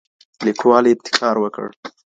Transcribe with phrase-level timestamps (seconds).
[0.45, 1.67] ليکوال ابتکار وکړ.